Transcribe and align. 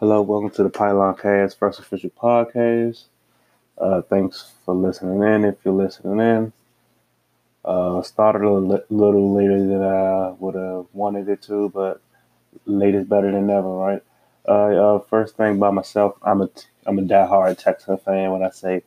Hello, 0.00 0.22
welcome 0.22 0.50
to 0.50 0.64
the 0.64 0.70
Pylon 0.70 1.14
Cast 1.16 1.56
first 1.56 1.78
official 1.78 2.10
podcast. 2.10 3.04
Uh, 3.78 4.02
thanks 4.02 4.52
for 4.64 4.74
listening 4.74 5.22
in. 5.22 5.44
If 5.44 5.56
you're 5.64 5.72
listening 5.72 6.18
in, 6.18 6.52
uh, 7.64 8.02
started 8.02 8.42
a 8.42 8.50
li- 8.50 8.82
little 8.90 9.32
later 9.34 9.56
than 9.58 9.82
I 9.82 10.30
would 10.38 10.56
have 10.56 10.86
wanted 10.92 11.28
it 11.28 11.42
to, 11.42 11.68
but 11.70 12.00
late 12.66 12.96
is 12.96 13.06
better 13.06 13.30
than 13.30 13.46
never, 13.46 13.68
right? 13.68 14.02
Uh, 14.48 14.96
uh, 14.96 14.98
first 14.98 15.36
thing 15.36 15.60
by 15.60 15.70
myself, 15.70 16.16
I'm 16.22 16.42
a 16.42 16.50
I'm 16.86 16.98
a 16.98 17.02
diehard 17.02 17.58
Texans 17.58 18.00
fan. 18.02 18.32
When 18.32 18.42
I 18.42 18.50
say 18.50 18.82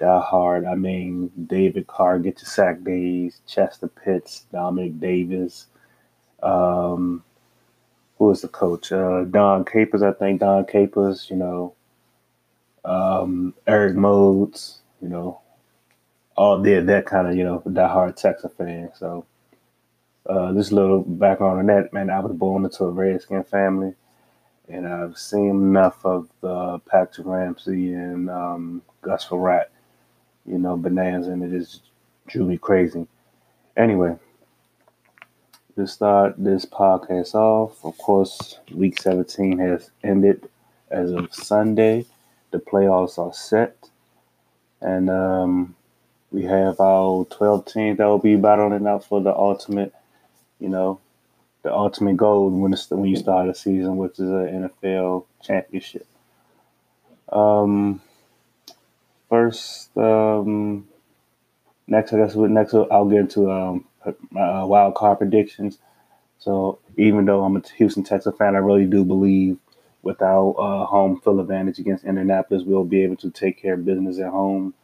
diehard, 0.00 0.68
I 0.70 0.74
mean 0.74 1.30
David 1.46 1.86
Carr, 1.86 2.18
get 2.18 2.40
your 2.42 2.46
sack 2.48 2.82
days, 2.82 3.40
Chester 3.46 3.88
Pitts, 3.88 4.46
Domanick 4.52 4.98
Davis. 4.98 5.68
Um, 6.42 7.22
who 8.18 8.26
was 8.26 8.42
the 8.42 8.48
coach? 8.48 8.92
Uh, 8.92 9.24
Dom 9.24 9.64
Capers, 9.64 10.02
I 10.02 10.12
think. 10.12 10.40
Dom 10.40 10.66
Capers, 10.66 11.28
you 11.30 11.36
know, 11.36 11.74
um, 12.84 13.54
Eric 13.66 13.96
Moulds, 13.96 14.80
you 15.00 15.08
know, 15.08 15.40
all 16.36 16.60
did 16.60 16.86
that 16.88 17.06
kind 17.06 17.28
of, 17.28 17.36
you 17.36 17.44
know, 17.44 17.62
diehard 17.66 18.16
Texas 18.16 18.52
fan. 18.56 18.90
So, 18.96 19.24
uh, 20.28 20.50
a 20.50 20.52
little 20.52 21.02
background 21.02 21.60
on 21.60 21.66
that, 21.66 21.92
man. 21.92 22.10
I 22.10 22.20
was 22.20 22.32
born 22.32 22.64
into 22.64 22.84
a 22.84 22.90
Redskin 22.90 23.44
family, 23.44 23.94
and 24.68 24.86
I've 24.86 25.16
seen 25.16 25.50
enough 25.50 26.04
of 26.04 26.28
the 26.40 26.80
Patrick 26.90 27.26
Ramsey 27.26 27.92
and 27.92 28.28
um, 28.28 28.82
Gus 29.02 29.26
Frerotte, 29.26 29.66
you 30.44 30.58
know, 30.58 30.76
bananas, 30.76 31.28
and 31.28 31.42
it 31.42 31.56
just 31.56 31.82
drew 32.26 32.44
me 32.44 32.58
crazy. 32.58 33.06
Anyway, 33.76 34.16
to 35.78 35.86
start 35.86 36.34
this 36.36 36.64
podcast 36.64 37.36
off, 37.36 37.84
of 37.84 37.96
course, 37.98 38.58
week 38.74 39.00
17 39.00 39.58
has 39.60 39.92
ended 40.02 40.48
as 40.90 41.12
of 41.12 41.32
Sunday. 41.32 42.04
The 42.50 42.58
playoffs 42.58 43.16
are 43.16 43.32
set. 43.32 43.88
And 44.80 45.08
um, 45.08 45.76
we 46.32 46.42
have 46.42 46.80
our 46.80 47.24
12 47.26 47.66
teams 47.66 47.98
that 47.98 48.06
will 48.06 48.18
be 48.18 48.34
battling 48.34 48.88
out 48.88 49.04
for 49.04 49.20
the 49.20 49.32
ultimate, 49.32 49.94
you 50.58 50.68
know, 50.68 50.98
the 51.62 51.72
ultimate 51.72 52.16
goal 52.16 52.50
when, 52.50 52.74
when 52.90 53.08
you 53.08 53.16
start 53.16 53.48
a 53.48 53.54
season, 53.54 53.98
which 53.98 54.14
is 54.14 54.28
an 54.30 54.70
NFL 54.80 55.26
championship. 55.44 56.08
Um, 57.28 58.00
first, 59.28 59.96
um, 59.96 60.88
next, 61.86 62.12
I 62.12 62.16
guess, 62.16 62.34
next 62.34 62.74
I'll 62.74 63.08
get 63.08 63.20
into 63.20 63.48
um, 63.48 63.84
uh, 64.36 64.66
wild 64.66 64.94
card 64.94 65.18
predictions. 65.18 65.78
So 66.38 66.78
even 66.96 67.24
though 67.24 67.44
I'm 67.44 67.56
a 67.56 67.62
Houston 67.76 68.04
Texans 68.04 68.36
fan, 68.36 68.54
I 68.54 68.58
really 68.58 68.86
do 68.86 69.04
believe 69.04 69.58
with 70.02 70.22
our 70.22 70.54
uh, 70.58 70.86
home 70.86 71.20
field 71.20 71.40
advantage 71.40 71.78
against 71.78 72.04
Indianapolis, 72.04 72.62
we'll 72.64 72.84
be 72.84 73.02
able 73.02 73.16
to 73.16 73.30
take 73.30 73.60
care 73.60 73.74
of 73.74 73.84
business 73.84 74.18
at 74.18 74.30
home 74.30 74.74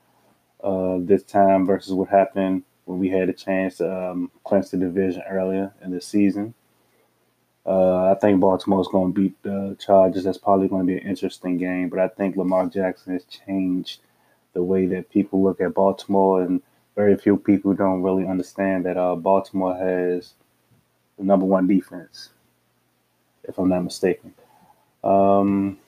uh, 0.63 0.99
this 1.01 1.23
time 1.23 1.67
versus 1.67 1.93
what 1.93 2.09
happened 2.09 2.65
when 2.85 2.99
we 2.99 3.09
had 3.09 3.29
a 3.29 3.33
chance 3.33 3.77
to 3.77 4.11
um, 4.11 4.31
clinch 4.43 4.71
the 4.71 4.77
division 4.77 5.23
earlier 5.31 5.73
in 5.83 5.93
the 5.93 6.01
season. 6.01 6.55
Uh, 7.67 8.11
I 8.11 8.15
think 8.21 8.41
Baltimore's 8.41 8.89
going 8.89 9.15
to 9.15 9.21
beat 9.21 9.43
the 9.43 9.77
Chargers. 9.79 10.25
That's 10.25 10.37
probably 10.37 10.69
going 10.69 10.87
to 10.87 10.93
be 10.93 10.99
an 10.99 11.09
interesting 11.09 11.57
game, 11.57 11.89
but 11.89 11.99
I 11.99 12.09
think 12.09 12.37
Lamar 12.37 12.67
Jackson 12.67 13.15
has 13.15 13.25
changed 13.25 14.01
the 14.53 14.63
way 14.63 14.87
that 14.87 15.11
people 15.11 15.43
look 15.43 15.61
at 15.61 15.75
Baltimore 15.75 16.43
and– 16.43 16.61
very 16.97 17.17
few 17.17 17.37
people 17.37 17.75
don't 17.75 18.03
really 18.03 18.27
understand 18.27 18.87
that 18.87 18.97
uh, 18.97 19.17
Baltimore 19.17 19.77
has 19.77 20.35
the 21.19 21.25
number 21.25 21.47
one 21.47 21.67
defense, 21.67 22.31
if 23.45 23.59
I'm 23.59 23.69
not 23.69 23.85
mistaken. 23.85 24.35
Um, 25.03 25.79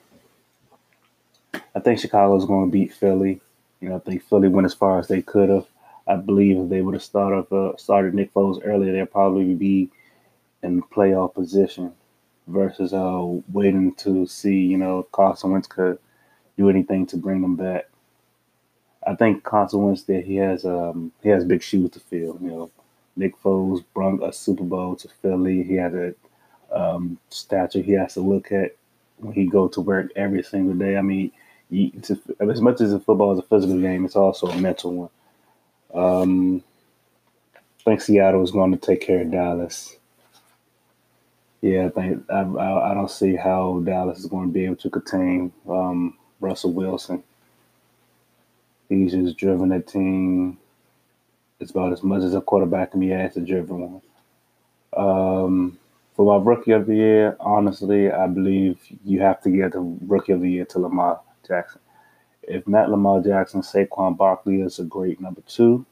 I 1.75 1.79
think 1.79 1.99
Chicago 1.99 2.35
is 2.35 2.45
going 2.45 2.69
to 2.69 2.71
beat 2.71 2.93
Philly. 2.93 3.41
You 3.81 3.89
know, 3.89 3.95
I 3.95 3.99
think 3.99 4.23
Philly 4.23 4.49
went 4.49 4.65
as 4.65 4.73
far 4.73 4.99
as 4.99 5.07
they 5.07 5.21
could 5.21 5.49
have. 5.49 5.65
I 6.07 6.15
believe 6.15 6.57
if 6.57 6.69
they 6.69 6.81
would 6.81 6.93
have 6.93 7.03
started 7.03 7.53
uh, 7.53 7.75
started 7.77 8.13
Nick 8.13 8.33
Foles 8.33 8.61
earlier, 8.63 8.93
they'd 8.93 9.11
probably 9.11 9.53
be 9.53 9.89
in 10.63 10.81
playoff 10.81 11.33
position 11.33 11.91
versus 12.47 12.93
uh, 12.93 13.21
waiting 13.51 13.93
to 13.95 14.25
see, 14.25 14.55
you 14.55 14.77
know, 14.77 14.99
if 14.99 15.11
Carson 15.11 15.51
Wentz 15.51 15.67
could 15.67 15.99
do 16.57 16.69
anything 16.69 17.05
to 17.07 17.17
bring 17.17 17.41
them 17.41 17.55
back. 17.55 17.89
I 19.07 19.15
think 19.15 19.43
Carson 19.43 19.83
Wentz 19.83 20.03
that 20.03 20.25
he 20.25 20.35
has 20.37 20.65
um 20.65 21.11
he 21.23 21.29
has 21.29 21.45
big 21.45 21.63
shoes 21.63 21.91
to 21.91 21.99
fill. 21.99 22.37
You 22.41 22.49
know, 22.49 22.71
Nick 23.15 23.41
Foles 23.41 23.83
brought 23.93 24.23
a 24.23 24.33
Super 24.33 24.63
Bowl 24.63 24.95
to 24.97 25.07
Philly. 25.21 25.63
He 25.63 25.75
had 25.75 25.95
a 25.95 26.13
um, 26.71 27.17
stature 27.29 27.81
he 27.81 27.93
has 27.93 28.15
to 28.15 28.21
look 28.21 28.51
at 28.51 28.75
when 29.17 29.33
he 29.33 29.45
go 29.47 29.67
to 29.69 29.81
work 29.81 30.11
every 30.15 30.43
single 30.43 30.75
day. 30.75 30.97
I 30.97 31.01
mean, 31.01 31.31
as 32.39 32.61
much 32.61 32.81
as 32.81 32.93
a 32.93 32.99
football 32.99 33.33
is 33.33 33.39
a 33.39 33.43
physical 33.43 33.79
game, 33.79 34.05
it's 34.05 34.15
also 34.15 34.47
a 34.47 34.57
mental 34.59 34.93
one. 34.93 35.09
Um, 35.93 36.63
I 37.79 37.83
think 37.91 38.01
Seattle 38.01 38.43
is 38.43 38.51
going 38.51 38.71
to 38.71 38.77
take 38.77 39.01
care 39.01 39.21
of 39.21 39.31
Dallas. 39.31 39.95
Yeah, 41.61 41.87
I 41.87 41.89
think 41.89 42.29
I, 42.29 42.41
I, 42.41 42.91
I 42.91 42.93
don't 42.93 43.09
see 43.09 43.35
how 43.35 43.81
Dallas 43.83 44.19
is 44.19 44.25
going 44.27 44.49
to 44.49 44.53
be 44.53 44.65
able 44.65 44.75
to 44.77 44.89
contain 44.89 45.51
um, 45.69 46.17
Russell 46.39 46.73
Wilson. 46.73 47.23
He's 48.89 49.11
just 49.13 49.37
driven 49.37 49.71
a 49.71 49.81
team. 49.81 50.57
It's 51.59 51.71
about 51.71 51.93
as 51.93 52.03
much 52.03 52.23
as 52.23 52.33
a 52.33 52.41
quarterback 52.41 52.91
can 52.91 52.99
be 52.99 53.13
asked 53.13 53.35
to 53.35 53.41
driven 53.41 53.91
one. 53.91 54.01
Um, 54.95 55.79
for 56.15 56.25
my 56.39 56.43
rookie 56.43 56.71
of 56.71 56.87
the 56.87 56.95
year, 56.95 57.37
honestly, 57.39 58.11
I 58.11 58.27
believe 58.27 58.79
you 59.05 59.21
have 59.21 59.41
to 59.43 59.49
get 59.49 59.73
the 59.73 59.79
rookie 60.07 60.31
of 60.31 60.41
the 60.41 60.49
year 60.49 60.65
to 60.65 60.79
Lamar 60.79 61.21
Jackson. 61.47 61.81
If 62.43 62.67
not 62.67 62.89
Lamar 62.89 63.21
Jackson, 63.21 63.61
Saquon 63.61 64.17
Barkley 64.17 64.61
is 64.61 64.79
a 64.79 64.83
great 64.83 65.19
number 65.19 65.41
two. 65.47 65.85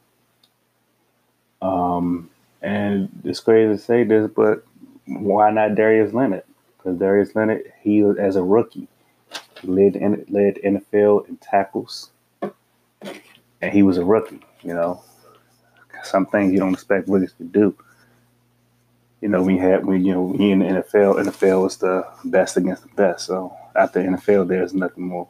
Um, 1.61 2.29
and 2.61 3.09
it's 3.23 3.39
crazy 3.39 3.73
to 3.73 3.77
say 3.77 4.03
this, 4.03 4.29
but 4.33 4.65
why 5.05 5.51
not 5.51 5.75
Darius 5.75 6.13
Leonard? 6.13 6.43
Because 6.77 6.97
Darius 6.97 7.35
Leonard, 7.35 7.71
he 7.81 8.01
as 8.19 8.35
a 8.35 8.43
rookie, 8.43 8.87
led 9.63 9.95
in, 9.95 10.25
led 10.29 10.55
NFL 10.63 11.27
in 11.27 11.37
tackles, 11.37 12.11
and 13.65 13.73
he 13.73 13.81
was 13.81 13.97
a 13.97 14.05
rookie. 14.05 14.41
You 14.61 14.73
know, 14.73 15.01
some 16.03 16.25
things 16.27 16.53
you 16.53 16.59
don't 16.59 16.73
expect 16.73 17.09
rookies 17.09 17.33
to 17.33 17.43
do. 17.43 17.75
You 19.21 19.29
know, 19.29 19.41
we 19.41 19.57
had 19.57 19.85
when 19.85 20.05
you 20.05 20.13
know 20.13 20.33
he 20.33 20.51
in 20.51 20.59
the 20.59 20.65
NFL, 20.65 21.25
NFL 21.25 21.63
was 21.63 21.77
the 21.77 22.07
best 22.25 22.57
against 22.57 22.83
the 22.83 22.89
best. 22.89 23.25
So 23.25 23.55
after 23.75 24.01
NFL, 24.01 24.47
there's 24.47 24.73
nothing 24.73 25.07
more. 25.07 25.27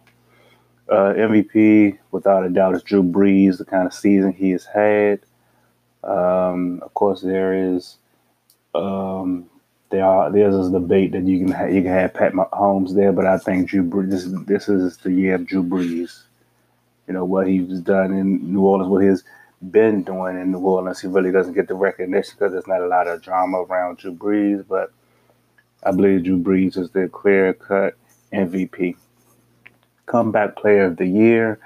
Uh, 0.89 1.13
MVP, 1.13 1.97
without 2.11 2.45
a 2.45 2.49
doubt, 2.49 2.75
is 2.75 2.83
Drew 2.83 3.01
Brees. 3.01 3.57
The 3.57 3.65
kind 3.65 3.87
of 3.87 3.93
season 3.93 4.33
he 4.33 4.51
has 4.51 4.65
had. 4.65 5.21
Um, 6.03 6.81
of 6.83 6.93
course, 6.93 7.21
there 7.21 7.73
is 7.73 7.97
um, 8.75 9.49
there 9.89 10.05
are 10.05 10.29
there's 10.29 10.67
a 10.67 10.71
debate 10.71 11.13
that 11.13 11.23
you 11.23 11.39
can 11.39 11.51
have, 11.53 11.73
you 11.73 11.81
can 11.81 11.91
have 11.91 12.13
Pat 12.13 12.33
Mahomes 12.33 12.93
there, 12.95 13.13
but 13.13 13.25
I 13.25 13.37
think 13.37 13.69
Drew 13.69 13.83
Brees. 13.83 14.09
This, 14.09 14.25
this 14.45 14.69
is 14.69 14.97
the 14.97 15.11
year 15.11 15.35
of 15.35 15.47
Drew 15.47 15.63
Brees 15.63 16.25
you 17.07 17.13
know, 17.13 17.25
what 17.25 17.47
he's 17.47 17.79
done 17.81 18.13
in 18.13 18.53
New 18.53 18.61
Orleans, 18.61 18.89
what 18.89 19.03
he's 19.03 19.23
been 19.71 20.03
doing 20.03 20.39
in 20.39 20.51
New 20.51 20.59
Orleans. 20.59 21.01
He 21.01 21.07
really 21.07 21.31
doesn't 21.31 21.53
get 21.53 21.67
the 21.67 21.75
recognition 21.75 22.33
because 22.37 22.51
there's 22.53 22.67
not 22.67 22.81
a 22.81 22.87
lot 22.87 23.07
of 23.07 23.21
drama 23.21 23.61
around 23.61 23.97
Drew 23.97 24.13
Brees, 24.13 24.65
but 24.67 24.91
I 25.83 25.91
believe 25.91 26.23
Drew 26.23 26.39
Brees 26.39 26.77
is 26.77 26.89
the 26.91 27.07
clear 27.07 27.53
cut 27.53 27.95
MVP. 28.33 28.95
Comeback 30.05 30.55
player 30.55 30.85
of 30.85 30.97
the 30.97 31.07
year. 31.07 31.59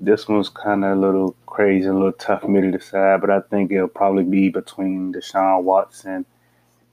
This 0.00 0.28
one's 0.28 0.48
kind 0.48 0.84
of 0.84 0.98
a 0.98 1.00
little 1.00 1.36
crazy, 1.46 1.86
a 1.86 1.92
little 1.92 2.12
tough 2.12 2.42
for 2.42 2.48
me 2.48 2.60
to 2.60 2.70
decide, 2.70 3.20
but 3.20 3.30
I 3.30 3.40
think 3.40 3.70
it'll 3.70 3.88
probably 3.88 4.24
be 4.24 4.48
between 4.48 5.12
Deshaun 5.12 5.62
Watson 5.62 6.26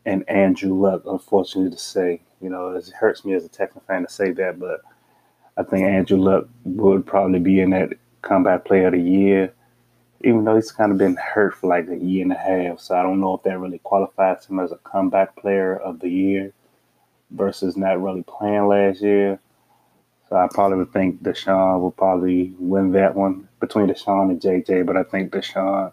and 0.06 0.28
Andrew 0.30 0.74
Luck, 0.74 1.03
unfortunately 1.06 1.72
to 1.72 1.78
say. 1.78 2.22
You 2.41 2.50
know, 2.50 2.70
it 2.70 2.88
hurts 2.90 3.25
me 3.25 3.34
as 3.34 3.46
a 3.46 3.50
Texan 3.50 3.81
fan 3.88 4.03
to 4.03 4.09
say 4.09 4.32
that, 4.32 4.59
but 4.59 4.82
I 5.58 5.64
think 5.64 5.84
Andrew 5.86 6.18
Luck 6.18 6.48
would 6.64 7.06
probably 7.06 7.40
be 7.40 7.59
in 7.59 7.72
that 7.72 7.94
comeback 8.22 8.66
player 8.66 8.88
of 8.88 8.94
the 8.94 9.02
year, 9.02 9.53
even 10.24 10.44
though 10.44 10.56
he's 10.56 10.72
kind 10.72 10.92
of 10.92 10.98
been 10.98 11.16
hurt 11.16 11.56
for 11.56 11.68
like 11.68 11.88
a 11.90 11.98
year 11.98 12.24
and 12.24 12.32
a 12.32 12.36
half. 12.36 12.80
So 12.80 12.96
I 12.96 13.03
don't 13.03 13.20
know 13.20 13.36
if 13.36 13.44
that 13.44 13.59
really 13.59 13.80
qualifies 13.80 14.46
him 14.46 14.59
as 14.59 14.72
a 14.72 14.78
comeback 14.78 15.36
player 15.36 15.76
of 15.76 16.00
the 16.00 16.09
year 16.09 16.53
versus 17.32 17.76
not 17.78 18.02
really 18.02 18.24
playing 18.24 18.68
last 18.68 19.02
year. 19.02 19.40
So 20.30 20.38
I 20.38 20.48
probably 20.48 20.78
would 20.78 20.94
think 20.94 21.22
Deshaun 21.22 21.82
will 21.82 21.92
probably 21.92 22.53
win 22.58 22.94
that 22.94 23.16
one 23.16 23.50
between 23.59 23.88
Deshaun 23.88 24.30
and 24.30 24.40
JJ, 24.40 24.86
but 24.86 24.96
I 24.96 25.03
think 25.03 25.34
Deshaun 25.34 25.92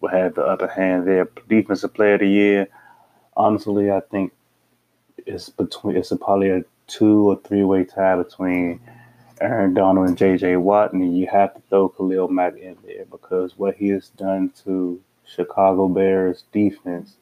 will 0.00 0.08
have 0.08 0.34
the 0.34 0.42
upper 0.42 0.66
hand 0.66 1.06
there. 1.06 1.28
Defensive 1.48 1.94
player 1.94 2.14
of 2.14 2.20
the 2.20 2.28
year, 2.28 2.68
honestly, 3.36 3.90
I 3.90 4.00
think 4.00 4.32
it's 5.26 5.48
between 5.48 5.96
it's 5.96 6.12
probably 6.20 6.50
a 6.50 6.64
two 6.88 7.30
or 7.30 7.40
three 7.44 7.64
way 7.64 7.84
tie 7.84 8.16
between 8.16 8.80
Aaron 9.40 9.74
Donald 9.74 10.08
and 10.08 10.18
J.J. 10.18 10.56
Watt, 10.56 10.94
and 10.94 11.16
you 11.18 11.28
have 11.28 11.54
to 11.54 11.62
throw 11.70 11.90
Khalil 11.90 12.28
Mack 12.28 12.56
in 12.56 12.76
there 12.86 13.06
because 13.10 13.58
what 13.58 13.76
he 13.76 13.88
has 13.90 14.10
done 14.10 14.52
to 14.64 15.00
Chicago 15.26 15.88
Bears 15.88 16.44
defense 16.52 17.16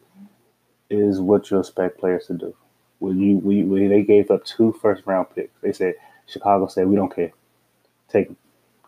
is 0.90 1.20
what 1.20 1.50
you 1.50 1.58
expect 1.60 1.98
players 2.00 2.26
to 2.28 2.34
do. 2.34 2.54
when 3.00 3.20
you 3.20 3.38
we, 3.38 3.62
they 3.88 4.02
gave 4.02 4.30
up 4.30 4.44
two 4.44 4.72
first 4.82 5.04
round 5.06 5.28
picks. 5.34 5.60
They 5.62 5.72
said 5.72 5.94
Chicago 6.26 6.66
said 6.68 6.88
we 6.88 6.96
don't 6.96 7.14
care, 7.14 7.32
take 8.08 8.28
them. 8.28 8.36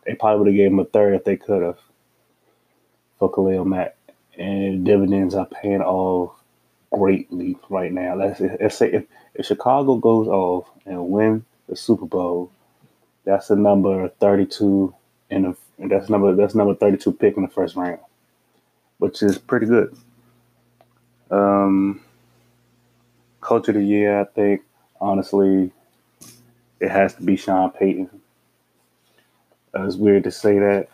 They 0.06 0.14
probably 0.14 0.38
would 0.40 0.48
have 0.48 0.56
gave 0.56 0.72
him 0.72 0.80
a 0.80 0.84
third 0.86 1.14
if 1.14 1.24
they 1.24 1.36
could 1.36 1.62
have 1.62 1.78
for 3.18 3.32
Khalil 3.32 3.64
Mack, 3.66 3.96
and 4.38 4.84
dividends 4.84 5.34
are 5.34 5.46
paying 5.46 5.82
off 5.82 6.34
greatly 6.92 7.58
right 7.70 7.92
now. 7.92 8.16
Let's, 8.16 8.40
let's 8.40 8.78
say 8.78 8.92
if, 8.92 9.04
if 9.38 9.46
Chicago 9.46 9.94
goes 9.96 10.26
off 10.26 10.68
and 10.84 11.08
win 11.08 11.44
the 11.68 11.76
Super 11.76 12.04
Bowl, 12.04 12.50
that's 13.24 13.48
a 13.50 13.56
number 13.56 14.08
thirty 14.20 14.44
two 14.44 14.94
in 15.30 15.42
the 15.42 15.56
that's 15.78 16.10
number 16.10 16.34
that's 16.34 16.54
number 16.54 16.74
thirty 16.74 16.98
two 16.98 17.12
pick 17.12 17.36
in 17.36 17.44
the 17.44 17.48
first 17.48 17.76
round, 17.76 18.00
which 18.98 19.22
is 19.22 19.38
pretty 19.38 19.66
good. 19.66 19.96
Um, 21.30 22.02
coach 23.40 23.68
of 23.68 23.76
the 23.76 23.84
year, 23.84 24.20
I 24.20 24.24
think 24.24 24.62
honestly, 25.00 25.70
it 26.80 26.90
has 26.90 27.14
to 27.14 27.22
be 27.22 27.36
Sean 27.36 27.70
Payton. 27.70 28.10
Uh, 29.74 29.84
it's 29.84 29.96
weird 29.96 30.24
to 30.24 30.30
say 30.30 30.58
that, 30.58 30.88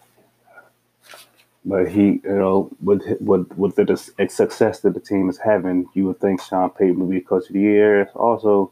but 1.64 1.88
he, 1.88 2.20
you 2.24 2.38
know, 2.38 2.70
with 2.82 3.02
with 3.20 3.50
with 3.56 3.76
the 3.76 3.96
success 4.28 4.80
that 4.80 4.94
the 4.94 5.00
team 5.00 5.30
is 5.30 5.38
having, 5.38 5.86
you 5.94 6.06
would 6.06 6.20
think 6.20 6.42
Sean 6.42 6.70
Payton 6.70 6.98
would 6.98 7.10
be 7.10 7.20
coach 7.20 7.46
of 7.46 7.54
the 7.54 7.60
year. 7.60 8.02
It's 8.02 8.14
also, 8.14 8.70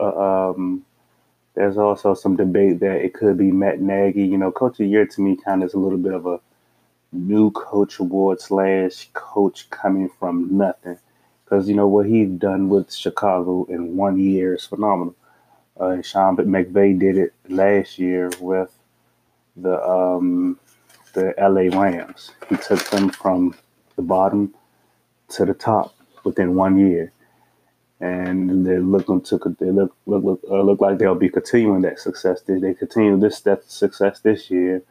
uh, 0.00 0.50
um, 0.50 0.84
there's 1.54 1.78
also 1.78 2.14
some 2.14 2.36
debate 2.36 2.80
that 2.80 3.04
it 3.04 3.14
could 3.14 3.38
be 3.38 3.52
Matt 3.52 3.80
Nagy. 3.80 4.24
You 4.24 4.38
know, 4.38 4.50
coach 4.50 4.72
of 4.72 4.78
the 4.78 4.88
year 4.88 5.06
to 5.06 5.20
me 5.20 5.36
kind 5.36 5.62
of 5.62 5.68
is 5.68 5.74
a 5.74 5.78
little 5.78 5.98
bit 5.98 6.14
of 6.14 6.26
a 6.26 6.40
new 7.12 7.52
coach 7.52 8.00
award 8.00 8.40
slash 8.40 9.08
coach 9.12 9.70
coming 9.70 10.10
from 10.18 10.48
nothing, 10.58 10.98
because 11.44 11.68
you 11.68 11.76
know 11.76 11.86
what 11.86 12.06
he's 12.06 12.28
done 12.28 12.68
with 12.68 12.92
Chicago 12.92 13.64
in 13.68 13.96
one 13.96 14.18
year 14.18 14.54
is 14.54 14.66
phenomenal. 14.66 15.14
Uh, 15.78 16.02
Sean 16.02 16.36
McVay 16.36 16.98
did 16.98 17.16
it 17.16 17.32
last 17.48 17.98
year 17.98 18.30
with 18.40 18.76
the 19.56 19.80
um, 19.88 20.58
the 21.14 21.34
LA 21.38 21.76
Rams. 21.80 22.32
He 22.48 22.56
took 22.56 22.84
them 22.90 23.10
from 23.10 23.54
the 23.96 24.02
bottom 24.02 24.54
to 25.30 25.44
the 25.44 25.54
top 25.54 25.94
within 26.24 26.54
one 26.54 26.78
year, 26.78 27.12
and 28.00 28.66
they're 28.66 28.80
looking 28.80 29.22
to 29.22 29.38
they 29.60 29.70
look 29.70 29.96
look 30.06 30.24
look, 30.24 30.40
uh, 30.50 30.62
look 30.62 30.80
like 30.80 30.98
they'll 30.98 31.14
be 31.14 31.28
continuing 31.30 31.82
that 31.82 32.00
success. 32.00 32.42
Did 32.42 32.62
they 32.62 32.74
continue 32.74 33.18
this 33.18 33.40
that 33.42 33.70
success 33.70 34.20
this 34.20 34.50
year? 34.50 34.82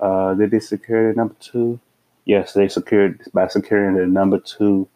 Uh, 0.00 0.34
did 0.34 0.50
they 0.50 0.60
secure 0.60 1.12
the 1.12 1.16
number 1.16 1.36
two? 1.40 1.80
Yes, 2.24 2.52
they 2.52 2.68
secured 2.68 3.22
by 3.34 3.48
securing 3.48 3.96
the 3.96 4.06
number 4.06 4.38
two 4.40 4.88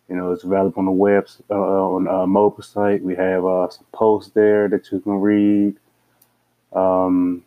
You 0.08 0.14
know, 0.16 0.32
it's 0.32 0.44
available 0.44 0.78
on 0.78 0.84
the 0.84 0.92
web, 0.92 1.26
uh, 1.50 1.54
on 1.54 2.06
a 2.06 2.26
mobile 2.26 2.62
site. 2.62 3.02
We 3.02 3.16
have 3.16 3.44
uh, 3.44 3.68
some 3.68 3.86
posts 3.92 4.32
there 4.32 4.68
that 4.68 4.90
you 4.92 5.00
can 5.00 5.20
read. 5.20 5.76
Um, 6.72 7.44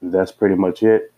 that's 0.00 0.30
pretty 0.32 0.54
much 0.54 0.82
it. 0.82 1.12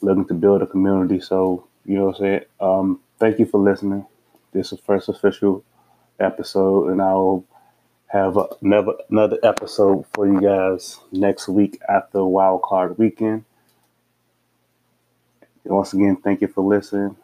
Looking 0.00 0.26
to 0.26 0.34
build 0.34 0.62
a 0.62 0.66
community. 0.66 1.20
So, 1.20 1.66
you 1.86 1.94
know 1.94 2.06
what 2.06 2.16
I'm 2.16 2.20
saying? 2.22 2.40
Um, 2.60 3.00
thank 3.18 3.38
you 3.38 3.46
for 3.46 3.58
listening. 3.58 4.06
This 4.52 4.72
is 4.72 4.80
first 4.80 5.08
official 5.08 5.64
episode, 6.20 6.90
and 6.90 7.00
I'll 7.00 7.44
have 8.08 8.36
another 8.60 8.92
another 9.08 9.38
episode 9.42 10.04
for 10.12 10.26
you 10.26 10.40
guys 10.40 11.00
next 11.10 11.48
week 11.48 11.80
after 11.88 12.22
Wild 12.24 12.60
Card 12.62 12.98
Weekend. 12.98 13.44
Once 15.64 15.94
again, 15.94 16.16
thank 16.16 16.42
you 16.42 16.48
for 16.48 16.62
listening 16.62 17.16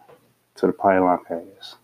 to 0.54 0.66
the 0.66 0.72
Pylon 0.72 1.19
Cast. 1.28 1.76